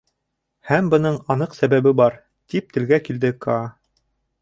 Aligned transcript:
Һәм 0.69 0.87
бының 0.93 1.19
аныҡ 1.35 1.53
сәбәбе 1.59 1.95
бар,— 2.01 2.19
тип 2.55 2.77
телгә 2.79 3.03
килде 3.11 3.35
Каа. 3.47 3.73